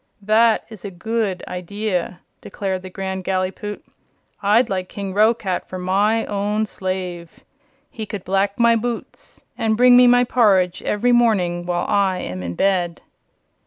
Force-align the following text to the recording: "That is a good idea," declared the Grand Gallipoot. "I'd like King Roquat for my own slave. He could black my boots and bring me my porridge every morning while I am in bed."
"That 0.23 0.65
is 0.69 0.83
a 0.83 0.89
good 0.89 1.43
idea," 1.47 2.21
declared 2.41 2.81
the 2.81 2.89
Grand 2.89 3.23
Gallipoot. 3.23 3.83
"I'd 4.41 4.67
like 4.67 4.89
King 4.89 5.13
Roquat 5.13 5.69
for 5.69 5.77
my 5.77 6.25
own 6.25 6.65
slave. 6.65 7.41
He 7.87 8.07
could 8.07 8.23
black 8.23 8.57
my 8.59 8.75
boots 8.75 9.43
and 9.59 9.77
bring 9.77 9.95
me 9.95 10.07
my 10.07 10.23
porridge 10.23 10.81
every 10.81 11.11
morning 11.11 11.67
while 11.67 11.85
I 11.87 12.17
am 12.17 12.41
in 12.41 12.55
bed." 12.55 13.01